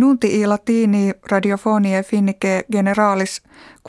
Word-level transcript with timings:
Nunti 0.00 0.40
i 0.40 0.46
latini 0.46 1.12
radiofonie 1.30 2.02
finnike 2.02 2.64
generalis 2.72 3.42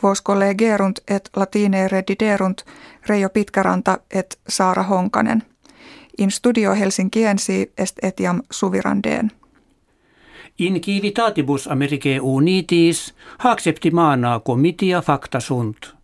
quos 0.04 0.24
collegerunt 0.24 1.00
et 1.08 1.30
latine 1.36 1.88
rediderunt 1.88 2.62
Reijo 3.08 3.30
Pitkäranta 3.30 3.98
et 4.12 4.40
Saara 4.48 4.84
Honkanen. 4.84 5.44
In 6.18 6.32
studio 6.32 6.74
Helsinkiensi 6.74 7.72
est 7.78 8.00
etiam 8.04 8.42
suvirandeen. 8.52 9.32
In 10.60 10.82
civitatibus 10.82 11.68
Americae 11.68 12.20
unitis 12.22 13.14
acceptimana 13.44 14.40
comitia 14.40 15.02
facta 15.02 15.40
sunt. 15.40 16.01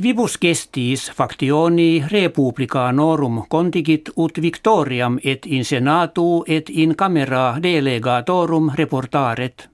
Quibus 0.00 0.38
gestis 0.38 1.10
factioni 1.10 2.04
republicanorum 2.10 3.42
contigit 3.48 4.10
ut 4.16 4.38
victoriam 4.42 5.18
et 5.24 5.46
in 5.46 5.64
senatu 5.64 6.44
et 6.46 6.70
in 6.70 6.94
camera 6.94 7.56
delegatorum 7.62 8.70
reportaret. 8.74 9.68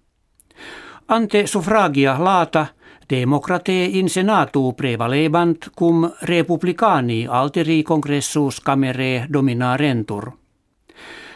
Ante 1.09 1.47
suffragia 1.47 2.17
lata 2.19 2.67
demokrate 3.11 3.85
in 3.85 4.09
senatu 4.09 4.73
prevalebant 4.77 5.69
cum 5.79 6.11
republicani 6.23 7.27
alteri 7.27 7.83
congressus 7.83 8.61
camere 8.61 9.27
dominarentur. 9.33 10.33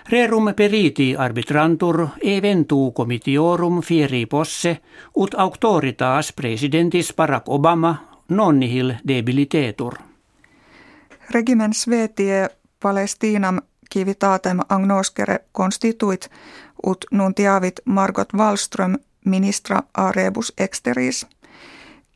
Rerum 0.08 0.54
periti 0.56 1.14
arbitrantur 1.14 2.06
eventu 2.22 2.92
comitiorum 2.96 3.82
fieri 3.82 4.26
posse 4.26 4.80
ut 5.16 5.34
auctoritas 5.34 6.32
presidentis 6.32 7.12
Barack 7.12 7.48
Obama 7.48 8.17
non 8.28 8.60
nihil 8.60 8.94
debilitetur. 9.08 9.94
Regimen 11.30 11.74
Svetie 11.74 12.48
Palestinam 12.80 13.60
civitatem 13.94 14.58
agnoscere 14.68 15.38
constituit 15.52 16.30
ut 16.86 17.04
nuntiavit 17.10 17.80
Margot 17.84 18.28
Wallström 18.36 18.98
ministra 19.24 19.82
a 19.94 20.12
rebus 20.12 20.52
exteris. 20.58 21.26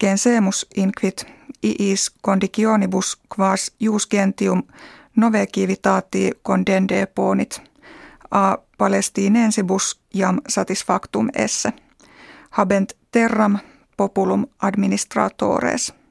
Gensemus 0.00 0.66
inquit 0.76 1.26
iis 1.62 2.12
conditionibus 2.22 3.20
quas 3.36 3.72
jus 3.80 4.08
gentium 4.08 4.62
nove 5.16 5.46
civitati 5.46 6.30
condende 6.42 7.06
ponit 7.06 7.62
a 8.30 8.58
palestinensibus 8.78 10.00
jam 10.14 10.40
satisfactum 10.48 11.28
esse. 11.34 11.72
Habent 12.50 12.92
terram 13.12 13.58
populum 13.96 14.46
administratores– 14.62 15.94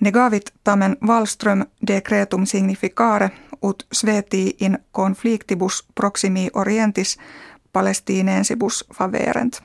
Negavit 0.00 0.50
tamen 0.64 0.96
Wallström 1.06 1.64
decretum 1.86 2.46
significare 2.46 3.30
ut 3.62 3.86
sveti 3.92 4.56
in 4.60 4.78
conflictibus 4.92 5.84
proximi 5.94 6.50
orientis 6.54 7.18
palestinensibus 7.72 8.84
faverent. 8.94 9.62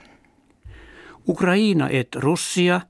Ukraina 1.27 1.89
et 1.89 2.15
Russia 2.15 2.81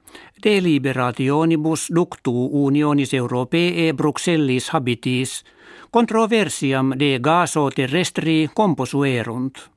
deliberationibus 0.44 1.90
ductu 1.96 2.50
unionis 2.52 3.14
europee 3.14 3.94
Bruxellis 3.94 4.70
habitis 4.70 5.44
controversiam 5.92 6.94
de 7.00 7.20
gaso 7.20 7.70
terrestri 7.70 8.50
composuerunt. 8.54 9.70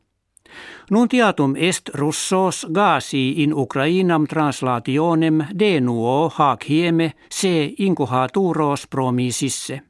Nuntiatum 0.91 1.55
est 1.57 1.89
russos 1.95 2.67
gasi 2.75 3.43
in 3.43 3.55
Ukrainam 3.55 4.27
translationem 4.27 5.45
denuo 5.59 6.33
hac 6.39 6.69
hieme 6.69 7.13
se 7.31 7.75
incohaturos 7.79 8.87
promisisse. 8.87 9.83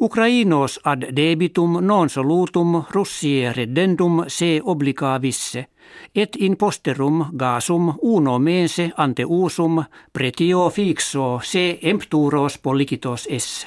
Ukrainos 0.00 0.80
ad 0.84 1.02
debitum 1.16 1.78
non 1.80 2.08
solutum 2.08 2.82
Russie 2.90 3.52
reddendum 3.52 4.24
se 4.28 4.60
obligavisse, 4.64 5.66
et 6.14 6.36
in 6.36 6.56
posterum 6.56 7.26
gasum 7.36 7.94
uno 8.02 8.38
mense 8.38 8.90
ante 8.96 9.24
usum 9.24 9.84
pretio 10.12 10.70
fixo 10.70 11.40
se 11.42 11.78
empturos 11.82 12.58
policitos 12.58 13.28
esse. 13.30 13.66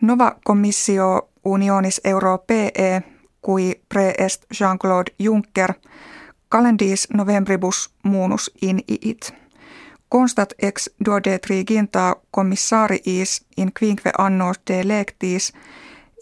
Nova 0.00 0.36
Comissio 0.44 1.28
Unionis 1.44 2.00
Europee 2.04 2.70
cui 3.46 3.80
preest 3.88 4.44
Jean-Claude 4.54 5.12
Juncker 5.18 5.74
calendis 6.50 7.08
novembribus 7.14 7.90
munus 8.02 8.50
in 8.62 8.80
iit. 8.88 9.34
Constat 10.08 10.52
ex 10.62 10.90
duode 11.04 11.38
triginta 11.38 12.16
commissariis 12.30 13.46
in 13.56 13.72
quinque 13.78 14.10
annos 14.18 14.60
de 14.66 14.88
lectis 14.88 15.52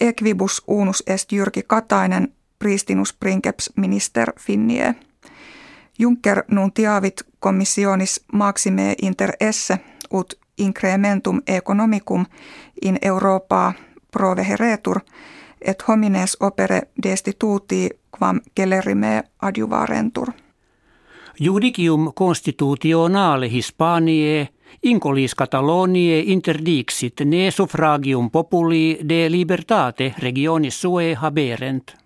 equibus 0.00 0.62
unus 0.68 1.02
est 1.06 1.32
Jyrki 1.32 1.62
Katainen 1.62 2.28
pristinus 2.58 3.12
princeps 3.12 3.70
minister 3.76 4.32
finnie. 4.40 4.94
Juncker 5.98 6.44
nuntiavit 6.48 7.20
commissionis 7.40 8.20
maxime 8.32 8.94
inter 9.02 9.32
esse 9.40 9.78
ut 10.12 10.40
incrementum 10.58 11.40
economicum 11.46 12.26
in 12.82 12.98
Europa 13.02 13.72
proveheretur– 14.12 15.00
et 15.64 15.84
homines 15.88 16.36
opere 16.40 16.82
destituti 17.02 17.88
quam 18.18 18.40
celerime 18.56 19.22
adjuvarentur. 19.42 20.28
Judicium 21.40 22.12
constitutionale 22.14 23.52
Hispaniae 23.52 24.48
incolis 24.82 25.34
Catalonie 25.34 26.32
interdixit 26.32 27.20
ne 27.24 27.50
suffragium 27.50 28.30
populi 28.30 28.98
de 29.08 29.30
libertate 29.30 30.14
regionis 30.18 30.80
sue 30.80 31.14
haberent. 31.14 31.96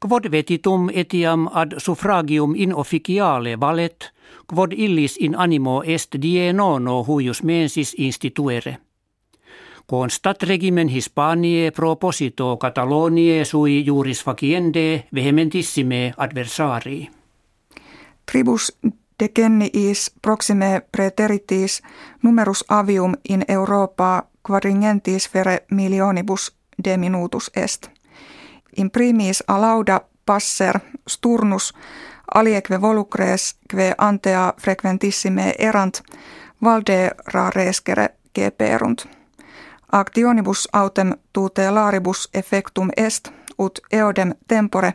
Quod 0.00 0.30
vetitum 0.30 0.90
etiam 0.94 1.48
ad 1.52 1.78
suffragium 1.78 2.54
in 2.54 2.74
officiale 2.74 3.60
valet, 3.60 4.12
quod 4.46 4.72
illis 4.72 5.16
in 5.16 5.34
animo 5.36 5.82
est 5.82 6.22
die 6.22 6.52
nono 6.52 7.04
huius 7.04 7.42
mensis 7.42 7.94
instituere. 7.98 8.85
Constat 9.86 10.42
regimen 10.42 10.88
Hispaniae 10.88 11.70
proposito 11.70 12.56
Catalonie 12.56 13.44
sui 13.44 13.84
juris 13.86 14.24
faciende 14.24 15.04
vehementissime 15.14 16.12
adversarii. 16.16 17.10
Tribus 18.32 18.78
decenniis 19.20 20.10
proxime 20.22 20.82
preteritis 20.92 21.82
numerus 22.22 22.64
avium 22.68 23.14
in 23.28 23.44
Europa 23.48 24.22
quadringentis 24.48 25.30
fere 25.30 25.64
millionibus 25.70 26.56
de 26.84 26.96
minutus 26.96 27.50
est. 27.56 27.86
In 28.76 28.90
primis 28.90 29.44
alauda 29.48 30.00
passer 30.26 30.80
sturnus 31.08 31.74
alieque 32.34 32.80
volucres 32.80 33.54
que 33.68 33.94
antea 33.98 34.54
frequentissime 34.60 35.54
erant 35.58 36.02
valde 36.62 37.10
rarescere 37.26 38.08
geperunt. 38.34 39.15
Actionibus 39.96 40.68
autem 40.72 41.14
tutelaribus 41.32 42.28
effectum 42.34 42.88
est, 42.96 43.32
ut 43.58 43.80
eodem 43.92 44.34
tempore 44.48 44.92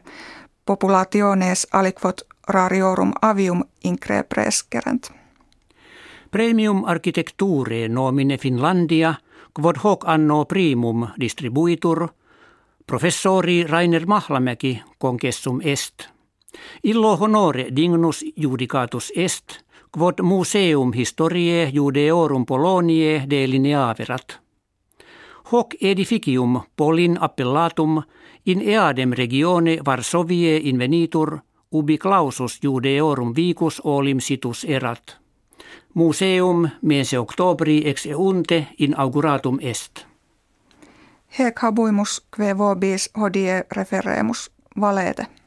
populationes 0.66 1.68
aliquot 1.72 2.22
rariorum 2.48 3.14
avium 3.22 3.64
increprescerent. 3.84 5.12
Premium 6.32 6.84
architecture 6.86 7.88
nomine 7.90 8.38
Finlandia, 8.38 9.14
quod 9.54 9.76
hoc 9.84 10.04
anno 10.08 10.46
primum 10.46 11.08
distribuitur, 11.20 12.08
professori 12.88 13.64
Rainer 13.64 14.06
Mahlamäki 14.06 14.82
concessum 14.98 15.62
est. 15.64 16.10
Illo 16.84 17.18
honore 17.22 17.66
dignus 17.76 18.26
judicatus 18.36 19.14
est, 19.16 19.46
quod 19.92 20.14
museum 20.22 20.94
historiae 20.94 21.72
judeorum 21.74 22.46
Poloniae 22.46 23.26
delineaverat 23.30 24.42
hoc 25.52 25.68
edificium 25.82 26.62
polin 26.78 27.18
appellatum 27.22 28.02
in 28.46 28.62
eadem 28.62 29.12
regione 29.12 29.78
Varsovie 29.86 30.58
invenitur 30.64 31.40
ubi 31.72 31.98
clausus 31.98 32.60
judeorum 32.64 33.36
vicus 33.36 33.82
olim 33.84 34.20
situs 34.20 34.66
erat. 34.66 35.18
Museum 35.94 36.70
mense 36.82 37.20
octobri 37.20 37.82
ex 37.86 38.06
eunte 38.06 38.68
inauguratum 38.80 39.58
est. 39.62 40.06
Hec 41.40 41.60
habuimus 41.64 42.22
que 42.38 42.58
vobis 42.58 43.10
hodie 43.18 43.64
referemus 43.72 44.52
valete. 44.82 45.41